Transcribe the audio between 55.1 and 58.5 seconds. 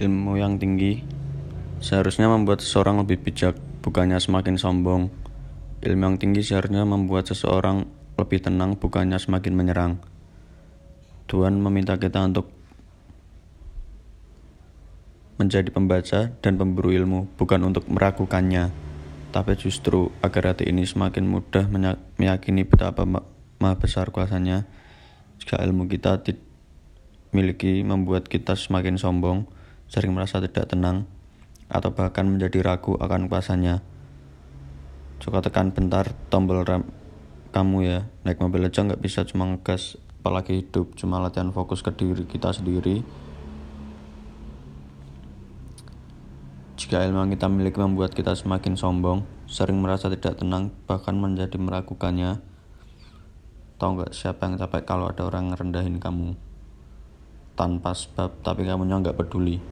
ada orang ngerendahin kamu? tanpa sebab